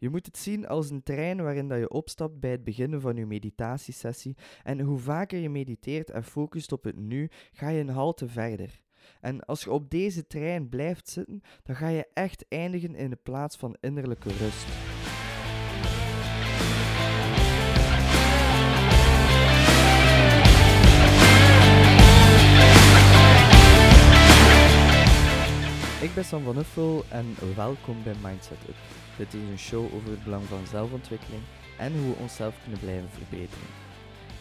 Je 0.00 0.10
moet 0.10 0.26
het 0.26 0.36
zien 0.36 0.66
als 0.66 0.90
een 0.90 1.02
trein 1.02 1.42
waarin 1.42 1.68
dat 1.68 1.78
je 1.78 1.88
opstapt 1.88 2.40
bij 2.40 2.50
het 2.50 2.64
beginnen 2.64 3.00
van 3.00 3.16
je 3.16 3.26
meditatiesessie 3.26 4.36
en 4.62 4.80
hoe 4.80 4.98
vaker 4.98 5.38
je 5.38 5.50
mediteert 5.50 6.10
en 6.10 6.24
focust 6.24 6.72
op 6.72 6.84
het 6.84 6.96
nu, 6.96 7.30
ga 7.52 7.68
je 7.68 7.80
een 7.80 7.88
halte 7.88 8.28
verder. 8.28 8.80
En 9.20 9.44
als 9.44 9.62
je 9.64 9.70
op 9.70 9.90
deze 9.90 10.26
trein 10.26 10.68
blijft 10.68 11.08
zitten, 11.08 11.40
dan 11.62 11.76
ga 11.76 11.88
je 11.88 12.06
echt 12.14 12.44
eindigen 12.48 12.94
in 12.94 13.10
de 13.10 13.18
plaats 13.22 13.56
van 13.56 13.76
innerlijke 13.80 14.28
rust. 14.28 14.66
Ik 26.02 26.14
ben 26.14 26.24
Sam 26.24 26.42
van 26.42 26.58
Uffel 26.58 27.04
en 27.08 27.34
welkom 27.56 28.02
bij 28.02 28.14
Mindset 28.22 28.58
Up. 28.68 28.99
Dit 29.16 29.34
is 29.34 29.48
een 29.48 29.58
show 29.58 29.94
over 29.94 30.10
het 30.10 30.24
belang 30.24 30.44
van 30.44 30.66
zelfontwikkeling 30.66 31.42
en 31.78 31.92
hoe 31.92 32.14
we 32.14 32.20
onszelf 32.20 32.62
kunnen 32.62 32.80
blijven 32.80 33.10
verbeteren. 33.10 33.66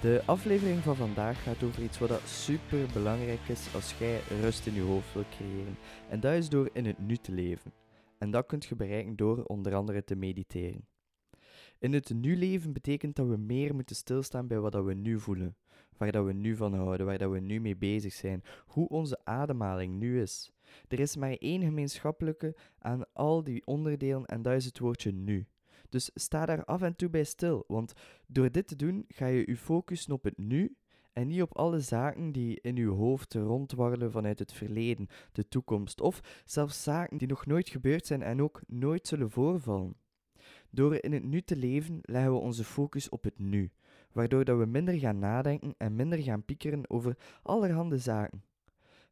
De 0.00 0.22
aflevering 0.26 0.82
van 0.82 0.96
vandaag 0.96 1.42
gaat 1.42 1.62
over 1.62 1.82
iets 1.82 1.98
wat 1.98 2.20
super 2.26 2.86
belangrijk 2.92 3.48
is 3.48 3.74
als 3.74 3.94
jij 3.98 4.20
rust 4.40 4.66
in 4.66 4.74
je 4.74 4.80
hoofd 4.80 5.14
wilt 5.14 5.28
creëren. 5.28 5.76
En 6.08 6.20
dat 6.20 6.32
is 6.32 6.48
door 6.48 6.70
in 6.72 6.86
het 6.86 6.98
nu 6.98 7.16
te 7.16 7.32
leven. 7.32 7.72
En 8.18 8.30
dat 8.30 8.46
kunt 8.46 8.64
je 8.64 8.76
bereiken 8.76 9.16
door 9.16 9.44
onder 9.44 9.74
andere 9.74 10.04
te 10.04 10.16
mediteren. 10.16 10.86
In 11.78 11.92
het 11.92 12.14
nu 12.14 12.36
leven 12.36 12.72
betekent 12.72 13.16
dat 13.16 13.26
we 13.26 13.36
meer 13.36 13.74
moeten 13.74 13.96
stilstaan 13.96 14.46
bij 14.46 14.58
wat 14.58 14.74
we 14.74 14.94
nu 14.94 15.20
voelen, 15.20 15.56
waar 15.96 16.12
dat 16.12 16.24
we 16.24 16.32
nu 16.32 16.56
van 16.56 16.74
houden, 16.74 17.06
waar 17.06 17.18
dat 17.18 17.30
we 17.30 17.40
nu 17.40 17.60
mee 17.60 17.76
bezig 17.76 18.12
zijn, 18.12 18.42
hoe 18.66 18.88
onze 18.88 19.18
ademhaling 19.24 19.98
nu 19.98 20.20
is. 20.20 20.52
Er 20.88 21.00
is 21.00 21.16
maar 21.16 21.32
één 21.32 21.62
gemeenschappelijke 21.62 22.56
aan 22.78 23.12
al 23.12 23.42
die 23.42 23.66
onderdelen 23.66 24.26
en 24.26 24.42
dat 24.42 24.54
is 24.54 24.64
het 24.64 24.78
woordje 24.78 25.12
nu. 25.12 25.46
Dus 25.88 26.10
sta 26.14 26.46
daar 26.46 26.64
af 26.64 26.82
en 26.82 26.96
toe 26.96 27.08
bij 27.08 27.24
stil, 27.24 27.64
want 27.66 27.92
door 28.26 28.50
dit 28.50 28.68
te 28.68 28.76
doen 28.76 29.04
ga 29.08 29.26
je 29.26 29.44
je 29.46 29.56
focussen 29.56 30.12
op 30.12 30.24
het 30.24 30.38
nu 30.38 30.76
en 31.12 31.26
niet 31.26 31.42
op 31.42 31.56
alle 31.56 31.80
zaken 31.80 32.32
die 32.32 32.60
in 32.60 32.76
je 32.76 32.86
hoofd 32.86 33.34
rondwarrelen 33.34 34.12
vanuit 34.12 34.38
het 34.38 34.52
verleden, 34.52 35.08
de 35.32 35.48
toekomst 35.48 36.00
of 36.00 36.42
zelfs 36.44 36.82
zaken 36.82 37.18
die 37.18 37.28
nog 37.28 37.46
nooit 37.46 37.68
gebeurd 37.68 38.06
zijn 38.06 38.22
en 38.22 38.42
ook 38.42 38.60
nooit 38.66 39.06
zullen 39.06 39.30
voorvallen. 39.30 39.96
Door 40.70 40.94
in 40.94 41.12
het 41.12 41.24
nu 41.24 41.42
te 41.42 41.56
leven 41.56 41.98
leggen 42.02 42.32
we 42.32 42.38
onze 42.38 42.64
focus 42.64 43.08
op 43.08 43.24
het 43.24 43.38
nu, 43.38 43.70
waardoor 44.12 44.44
dat 44.44 44.58
we 44.58 44.66
minder 44.66 44.98
gaan 44.98 45.18
nadenken 45.18 45.74
en 45.78 45.96
minder 45.96 46.18
gaan 46.18 46.44
piekeren 46.44 46.90
over 46.90 47.16
allerhande 47.42 47.98
zaken. 47.98 48.42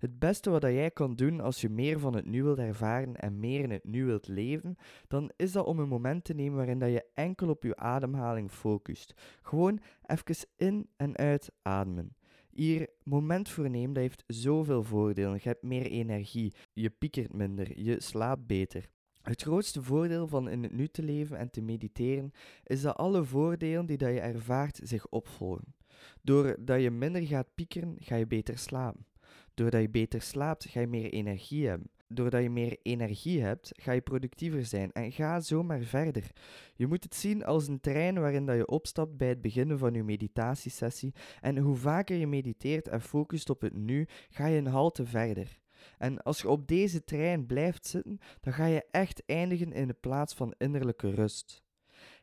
Het 0.00 0.18
beste 0.18 0.50
wat 0.50 0.62
jij 0.62 0.90
kan 0.90 1.14
doen 1.14 1.40
als 1.40 1.60
je 1.60 1.68
meer 1.68 1.98
van 1.98 2.14
het 2.14 2.26
nu 2.26 2.42
wilt 2.42 2.58
ervaren 2.58 3.16
en 3.16 3.40
meer 3.40 3.60
in 3.60 3.70
het 3.70 3.84
nu 3.84 4.04
wilt 4.04 4.28
leven, 4.28 4.76
dan 5.08 5.30
is 5.36 5.52
dat 5.52 5.66
om 5.66 5.78
een 5.78 5.88
moment 5.88 6.24
te 6.24 6.34
nemen 6.34 6.56
waarin 6.56 6.78
dat 6.78 6.90
je 6.90 7.04
enkel 7.14 7.48
op 7.48 7.62
je 7.62 7.76
ademhaling 7.76 8.50
focust. 8.50 9.14
Gewoon 9.42 9.80
even 10.06 10.48
in 10.56 10.88
en 10.96 11.16
uit 11.16 11.50
ademen. 11.62 12.16
Hier 12.50 12.88
moment 13.02 13.48
voor 13.48 13.70
nemen, 13.70 13.92
dat 13.92 14.02
heeft 14.02 14.24
zoveel 14.26 14.82
voordelen. 14.82 15.34
Je 15.34 15.48
hebt 15.48 15.62
meer 15.62 15.86
energie, 15.86 16.54
je 16.72 16.90
piekert 16.90 17.32
minder, 17.32 17.80
je 17.80 18.02
slaapt 18.02 18.46
beter. 18.46 18.88
Het 19.22 19.42
grootste 19.42 19.82
voordeel 19.82 20.28
van 20.28 20.48
in 20.48 20.62
het 20.62 20.72
nu 20.72 20.88
te 20.88 21.02
leven 21.02 21.36
en 21.36 21.50
te 21.50 21.60
mediteren 21.60 22.32
is 22.64 22.82
dat 22.82 22.96
alle 22.96 23.24
voordelen 23.24 23.86
die 23.86 23.96
dat 23.96 24.12
je 24.12 24.20
ervaart 24.20 24.80
zich 24.82 25.08
opvolgen. 25.08 25.74
Doordat 26.22 26.82
je 26.82 26.90
minder 26.90 27.26
gaat 27.26 27.54
piekeren, 27.54 27.96
ga 27.98 28.16
je 28.16 28.26
beter 28.26 28.58
slapen. 28.58 29.08
Doordat 29.54 29.80
je 29.80 29.88
beter 29.88 30.22
slaapt, 30.22 30.68
ga 30.68 30.80
je 30.80 30.86
meer 30.86 31.12
energie 31.12 31.68
hebben. 31.68 31.90
Doordat 32.12 32.42
je 32.42 32.50
meer 32.50 32.78
energie 32.82 33.42
hebt, 33.42 33.70
ga 33.72 33.92
je 33.92 34.00
productiever 34.00 34.64
zijn 34.64 34.92
en 34.92 35.12
ga 35.12 35.40
zo 35.40 35.62
maar 35.62 35.80
verder. 35.80 36.30
Je 36.74 36.86
moet 36.86 37.04
het 37.04 37.14
zien 37.14 37.44
als 37.44 37.68
een 37.68 37.80
trein 37.80 38.20
waarin 38.20 38.46
dat 38.46 38.56
je 38.56 38.66
opstapt 38.66 39.16
bij 39.16 39.28
het 39.28 39.40
beginnen 39.40 39.78
van 39.78 39.94
je 39.94 40.02
meditatiesessie 40.02 41.14
en 41.40 41.58
hoe 41.58 41.76
vaker 41.76 42.16
je 42.16 42.26
mediteert 42.26 42.88
en 42.88 43.00
focust 43.00 43.50
op 43.50 43.60
het 43.60 43.74
nu, 43.74 44.08
ga 44.30 44.46
je 44.46 44.58
een 44.58 44.66
halte 44.66 45.06
verder. 45.06 45.58
En 45.98 46.22
als 46.22 46.40
je 46.40 46.48
op 46.48 46.68
deze 46.68 47.04
trein 47.04 47.46
blijft 47.46 47.86
zitten, 47.86 48.18
dan 48.40 48.52
ga 48.52 48.64
je 48.66 48.84
echt 48.90 49.22
eindigen 49.26 49.72
in 49.72 49.86
de 49.86 49.96
plaats 50.00 50.34
van 50.34 50.54
innerlijke 50.58 51.10
rust. 51.10 51.62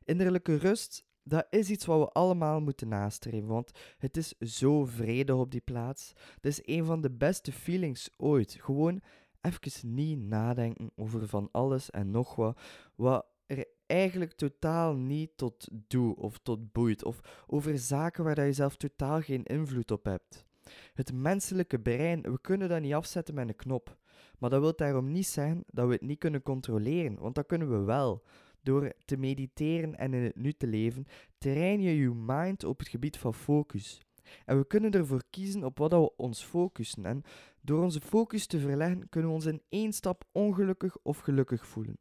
Innerlijke 0.03 0.55
rust 0.55 1.06
dat 1.27 1.47
is 1.49 1.69
iets 1.69 1.85
wat 1.85 1.99
we 1.99 2.11
allemaal 2.11 2.59
moeten 2.61 2.87
nastreven, 2.87 3.47
want 3.47 3.71
het 3.97 4.17
is 4.17 4.37
zo 4.37 4.85
vredig 4.85 5.35
op 5.35 5.51
die 5.51 5.61
plaats. 5.61 6.13
Het 6.35 6.45
is 6.45 6.59
een 6.63 6.85
van 6.85 7.01
de 7.01 7.11
beste 7.11 7.51
feelings 7.51 8.09
ooit. 8.17 8.57
Gewoon 8.59 9.01
even 9.41 9.93
niet 9.93 10.19
nadenken 10.19 10.91
over 10.95 11.27
van 11.27 11.49
alles 11.51 11.89
en 11.89 12.11
nog 12.11 12.35
wat, 12.35 12.59
wat 12.95 13.25
er 13.45 13.65
eigenlijk 13.85 14.31
totaal 14.33 14.95
niet 14.95 15.31
tot 15.35 15.67
doe 15.87 16.15
of 16.15 16.39
tot 16.43 16.71
boeit, 16.71 17.03
of 17.03 17.43
over 17.47 17.77
zaken 17.77 18.23
waar 18.23 18.45
je 18.45 18.53
zelf 18.53 18.75
totaal 18.75 19.21
geen 19.21 19.43
invloed 19.43 19.91
op 19.91 20.05
hebt. 20.05 20.45
Het 20.93 21.13
menselijke 21.13 21.79
brein, 21.79 22.21
we 22.21 22.41
kunnen 22.41 22.69
dat 22.69 22.81
niet 22.81 22.93
afzetten 22.93 23.35
met 23.35 23.47
een 23.47 23.55
knop. 23.55 23.97
Maar 24.39 24.49
dat 24.49 24.61
wil 24.61 24.75
daarom 24.75 25.11
niet 25.11 25.27
zeggen 25.27 25.63
dat 25.67 25.87
we 25.87 25.93
het 25.93 26.01
niet 26.01 26.19
kunnen 26.19 26.43
controleren, 26.43 27.19
want 27.19 27.35
dat 27.35 27.45
kunnen 27.45 27.69
we 27.69 27.85
wel. 27.85 28.23
Door 28.61 28.93
te 29.05 29.17
mediteren 29.17 29.97
en 29.97 30.13
in 30.13 30.23
het 30.23 30.35
nu 30.35 30.51
te 30.53 30.67
leven, 30.67 31.05
train 31.37 31.81
je 31.81 31.97
je 31.97 32.09
mind 32.09 32.63
op 32.63 32.79
het 32.79 32.87
gebied 32.87 33.17
van 33.17 33.33
focus. 33.33 34.01
En 34.45 34.57
we 34.57 34.67
kunnen 34.67 34.91
ervoor 34.91 35.23
kiezen 35.29 35.63
op 35.63 35.77
wat 35.77 35.91
we 35.91 36.15
ons 36.15 36.43
focussen. 36.43 37.05
En 37.05 37.23
door 37.61 37.83
onze 37.83 38.01
focus 38.01 38.47
te 38.47 38.59
verleggen, 38.59 39.09
kunnen 39.09 39.29
we 39.29 39.35
ons 39.35 39.45
in 39.45 39.61
één 39.69 39.93
stap 39.93 40.23
ongelukkig 40.31 40.97
of 41.01 41.19
gelukkig 41.19 41.67
voelen. 41.67 41.97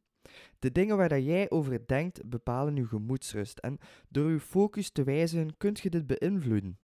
De 0.59 0.71
dingen 0.71 0.97
waar 0.97 1.19
jij 1.19 1.49
over 1.49 1.87
denkt, 1.87 2.29
bepalen 2.29 2.75
je 2.75 2.85
gemoedsrust. 2.85 3.57
En 3.57 3.77
door 4.09 4.31
je 4.31 4.39
focus 4.39 4.89
te 4.89 5.03
wijzigen, 5.03 5.57
kunt 5.57 5.79
je 5.79 5.89
dit 5.89 6.07
beïnvloeden. 6.07 6.79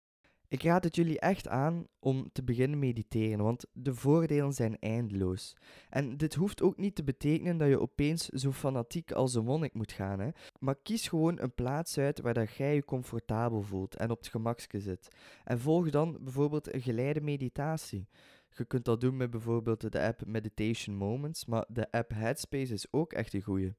Ik 0.47 0.63
raad 0.63 0.83
het 0.83 0.95
jullie 0.95 1.19
echt 1.19 1.47
aan 1.47 1.87
om 1.99 2.29
te 2.31 2.43
beginnen 2.43 2.79
mediteren, 2.79 3.43
want 3.43 3.65
de 3.73 3.93
voordelen 3.93 4.53
zijn 4.53 4.79
eindeloos. 4.79 5.55
En 5.89 6.17
dit 6.17 6.33
hoeft 6.33 6.61
ook 6.61 6.77
niet 6.77 6.95
te 6.95 7.03
betekenen 7.03 7.57
dat 7.57 7.67
je 7.67 7.79
opeens 7.79 8.25
zo 8.27 8.51
fanatiek 8.51 9.11
als 9.11 9.33
een 9.33 9.43
monnik 9.43 9.73
moet 9.73 9.91
gaan, 9.91 10.19
hè? 10.19 10.29
maar 10.59 10.75
kies 10.75 11.07
gewoon 11.07 11.39
een 11.39 11.53
plaats 11.53 11.97
uit 11.97 12.21
waar 12.21 12.33
dat 12.33 12.55
jij 12.55 12.75
je 12.75 12.85
comfortabel 12.85 13.61
voelt 13.61 13.95
en 13.95 14.11
op 14.11 14.17
het 14.17 14.27
gemakske 14.27 14.79
zit. 14.79 15.07
En 15.43 15.59
volg 15.59 15.89
dan 15.89 16.17
bijvoorbeeld 16.21 16.73
een 16.73 16.81
geleide 16.81 17.21
meditatie. 17.21 18.07
Je 18.55 18.65
kunt 18.65 18.85
dat 18.85 19.01
doen 19.01 19.17
met 19.17 19.29
bijvoorbeeld 19.29 19.91
de 19.91 20.01
app 20.01 20.25
Meditation 20.25 20.95
Moments, 20.95 21.45
maar 21.45 21.65
de 21.67 21.91
app 21.91 22.11
Headspace 22.11 22.73
is 22.73 22.87
ook 22.91 23.13
echt 23.13 23.33
een 23.33 23.41
goeie. 23.41 23.73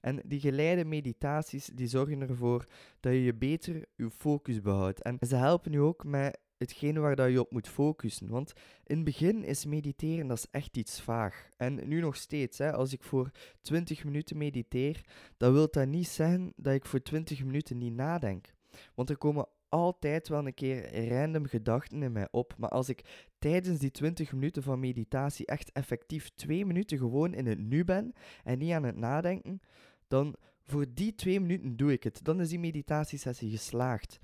En 0.00 0.20
die 0.24 0.40
geleide 0.40 0.84
meditaties 0.84 1.70
die 1.74 1.86
zorgen 1.86 2.20
ervoor 2.20 2.66
dat 3.00 3.12
je 3.12 3.22
je 3.22 3.34
beter 3.34 3.84
je 3.96 4.10
focus 4.10 4.60
behoudt. 4.60 5.02
En 5.02 5.18
ze 5.28 5.36
helpen 5.36 5.72
je 5.72 5.80
ook 5.80 6.04
met 6.04 6.38
hetgene 6.58 7.00
waar 7.00 7.16
dat 7.16 7.30
je 7.30 7.40
op 7.40 7.50
moet 7.50 7.68
focussen. 7.68 8.28
Want 8.28 8.52
in 8.84 8.96
het 8.96 9.04
begin 9.04 9.44
is 9.44 9.64
mediteren 9.64 10.26
dat 10.26 10.38
is 10.38 10.46
echt 10.50 10.76
iets 10.76 11.00
vaag. 11.00 11.48
En 11.56 11.88
nu 11.88 12.00
nog 12.00 12.16
steeds, 12.16 12.58
hè, 12.58 12.72
als 12.72 12.92
ik 12.92 13.02
voor 13.02 13.30
20 13.60 14.04
minuten 14.04 14.36
mediteer, 14.36 15.04
dan 15.36 15.52
wil 15.52 15.68
dat 15.70 15.86
niet 15.86 16.08
zeggen 16.08 16.52
dat 16.56 16.74
ik 16.74 16.86
voor 16.86 17.02
20 17.02 17.44
minuten 17.44 17.78
niet 17.78 17.94
nadenk. 17.94 18.54
Want 18.94 19.10
er 19.10 19.18
komen 19.18 19.48
altijd 19.68 20.28
wel 20.28 20.46
een 20.46 20.54
keer 20.54 21.08
random 21.08 21.46
gedachten 21.46 22.02
in 22.02 22.12
mij 22.12 22.28
op. 22.30 22.54
Maar 22.58 22.70
als 22.70 22.88
ik 22.88 23.28
tijdens 23.38 23.78
die 23.78 23.90
20 23.90 24.32
minuten 24.32 24.62
van 24.62 24.80
meditatie 24.80 25.46
echt 25.46 25.72
effectief 25.72 26.30
2 26.34 26.66
minuten 26.66 26.98
gewoon 26.98 27.34
in 27.34 27.46
het 27.46 27.58
nu 27.58 27.84
ben 27.84 28.12
en 28.44 28.58
niet 28.58 28.72
aan 28.72 28.84
het 28.84 28.96
nadenken, 28.96 29.60
dan 30.08 30.34
voor 30.62 30.86
die 30.94 31.14
2 31.14 31.40
minuten 31.40 31.76
doe 31.76 31.92
ik 31.92 32.02
het. 32.02 32.20
Dan 32.22 32.40
is 32.40 32.48
die 32.48 32.58
meditatiesessie 32.58 33.50
geslaagd. 33.50 34.20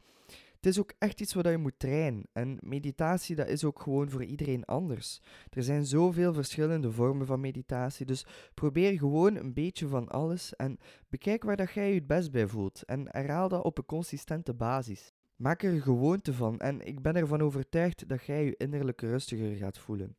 Het 0.62 0.70
is 0.70 0.78
ook 0.78 0.92
echt 0.98 1.20
iets 1.20 1.34
wat 1.34 1.46
je 1.46 1.56
moet 1.56 1.78
trainen. 1.78 2.26
En 2.32 2.58
meditatie, 2.60 3.36
dat 3.36 3.48
is 3.48 3.64
ook 3.64 3.80
gewoon 3.80 4.10
voor 4.10 4.24
iedereen 4.24 4.64
anders. 4.64 5.20
Er 5.50 5.62
zijn 5.62 5.86
zoveel 5.86 6.32
verschillende 6.32 6.92
vormen 6.92 7.26
van 7.26 7.40
meditatie. 7.40 8.06
Dus 8.06 8.26
probeer 8.54 8.98
gewoon 8.98 9.36
een 9.36 9.52
beetje 9.52 9.88
van 9.88 10.08
alles 10.08 10.56
en 10.56 10.78
bekijk 11.08 11.42
waar 11.42 11.56
dat 11.56 11.72
jij 11.72 11.88
je 11.88 11.94
het 11.94 12.06
best 12.06 12.30
bij 12.30 12.46
voelt. 12.46 12.82
En 12.82 13.06
herhaal 13.10 13.48
dat 13.48 13.64
op 13.64 13.78
een 13.78 13.84
consistente 13.84 14.54
basis. 14.54 15.12
Maak 15.42 15.62
er 15.62 15.72
een 15.72 15.82
gewoonte 15.82 16.32
van 16.32 16.58
en 16.58 16.86
ik 16.86 17.02
ben 17.02 17.16
ervan 17.16 17.40
overtuigd 17.40 18.08
dat 18.08 18.24
jij 18.24 18.44
je 18.44 18.54
innerlijk 18.56 19.00
rustiger 19.00 19.56
gaat 19.56 19.78
voelen. 19.78 20.16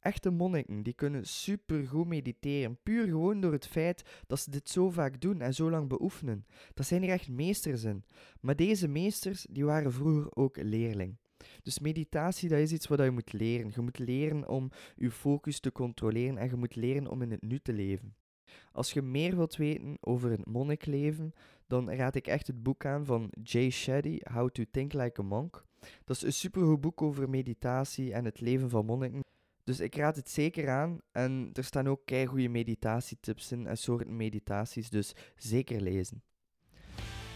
Echte 0.00 0.30
monniken 0.30 0.82
die 0.82 0.92
kunnen 0.92 1.26
supergoed 1.26 2.06
mediteren, 2.06 2.78
puur 2.82 3.06
gewoon 3.06 3.40
door 3.40 3.52
het 3.52 3.66
feit 3.66 4.02
dat 4.26 4.40
ze 4.40 4.50
dit 4.50 4.68
zo 4.68 4.90
vaak 4.90 5.20
doen 5.20 5.40
en 5.40 5.54
zo 5.54 5.70
lang 5.70 5.88
beoefenen. 5.88 6.46
Dat 6.74 6.86
zijn 6.86 7.02
er 7.02 7.08
echt 7.08 7.28
meesters 7.28 7.84
in. 7.84 8.04
Maar 8.40 8.56
deze 8.56 8.88
meesters 8.88 9.46
die 9.50 9.64
waren 9.64 9.92
vroeger 9.92 10.36
ook 10.36 10.56
leerling. 10.56 11.16
Dus 11.62 11.78
meditatie 11.78 12.48
dat 12.48 12.58
is 12.58 12.72
iets 12.72 12.86
wat 12.86 13.00
je 13.00 13.10
moet 13.10 13.32
leren. 13.32 13.72
Je 13.74 13.80
moet 13.80 13.98
leren 13.98 14.48
om 14.48 14.70
je 14.96 15.10
focus 15.10 15.60
te 15.60 15.72
controleren 15.72 16.38
en 16.38 16.48
je 16.48 16.56
moet 16.56 16.76
leren 16.76 17.06
om 17.06 17.22
in 17.22 17.30
het 17.30 17.42
nu 17.42 17.58
te 17.58 17.72
leven. 17.72 18.14
Als 18.72 18.92
je 18.92 19.02
meer 19.02 19.36
wilt 19.36 19.56
weten 19.56 19.96
over 20.00 20.30
het 20.30 20.46
monnikleven, 20.46 21.32
dan 21.66 21.90
raad 21.90 22.14
ik 22.14 22.26
echt 22.26 22.46
het 22.46 22.62
boek 22.62 22.84
aan 22.84 23.04
van 23.04 23.32
Jay 23.42 23.70
Shetty, 23.70 24.18
How 24.32 24.50
to 24.50 24.64
Think 24.70 24.92
Like 24.92 25.20
a 25.20 25.24
Monk. 25.24 25.64
Dat 26.04 26.16
is 26.16 26.22
een 26.22 26.32
supergoed 26.32 26.80
boek 26.80 27.02
over 27.02 27.30
meditatie 27.30 28.12
en 28.12 28.24
het 28.24 28.40
leven 28.40 28.70
van 28.70 28.86
monniken. 28.86 29.24
Dus 29.64 29.80
ik 29.80 29.96
raad 29.96 30.16
het 30.16 30.30
zeker 30.30 30.68
aan. 30.68 31.00
En 31.12 31.50
er 31.52 31.64
staan 31.64 31.88
ook 31.88 32.00
goede 32.26 32.48
meditatietips 32.48 33.52
in 33.52 33.66
en 33.66 33.78
soorten 33.78 34.16
meditaties, 34.16 34.90
dus 34.90 35.12
zeker 35.36 35.80
lezen. 35.80 36.22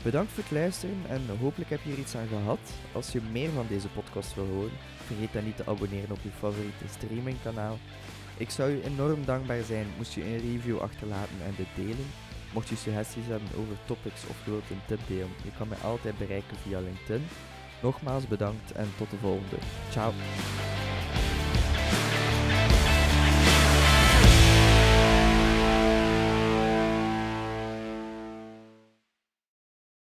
Bedankt 0.02 0.32
voor 0.32 0.42
het 0.42 0.52
luisteren 0.52 0.96
en 1.08 1.38
hopelijk 1.38 1.70
heb 1.70 1.80
je 1.80 1.92
er 1.92 1.98
iets 1.98 2.16
aan 2.16 2.26
gehad. 2.26 2.58
Als 2.94 3.12
je 3.12 3.20
meer 3.32 3.50
van 3.50 3.66
deze 3.66 3.88
podcast 3.88 4.34
wil 4.34 4.46
horen, 4.46 4.78
vergeet 4.96 5.32
dan 5.32 5.44
niet 5.44 5.56
te 5.56 5.66
abonneren 5.66 6.10
op 6.10 6.22
je 6.22 6.30
favoriete 6.30 6.88
streamingkanaal. 6.88 7.78
Ik 8.40 8.50
zou 8.50 8.70
je 8.70 8.84
enorm 8.84 9.24
dankbaar 9.24 9.62
zijn 9.62 9.86
moest 9.96 10.14
je 10.14 10.24
een 10.24 10.38
review 10.38 10.78
achterlaten 10.78 11.36
en 11.44 11.54
dit 11.56 11.66
delen. 11.74 12.06
Mocht 12.52 12.68
je 12.68 12.76
suggesties 12.76 13.26
hebben 13.26 13.48
over 13.58 13.76
topics 13.86 14.26
of 14.26 14.44
wilt 14.44 14.70
een 14.70 14.80
tip 14.86 15.00
delen, 15.06 15.28
je 15.44 15.50
kan 15.58 15.68
mij 15.68 15.78
altijd 15.78 16.18
bereiken 16.18 16.56
via 16.56 16.80
LinkedIn. 16.80 17.26
Nogmaals 17.82 18.26
bedankt 18.26 18.72
en 18.72 18.88
tot 18.96 19.10
de 19.10 19.16
volgende. 19.16 19.56
Ciao. 19.90 20.12